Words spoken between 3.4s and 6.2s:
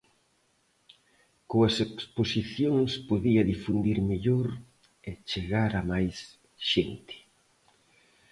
difundir mellor e chegar a máis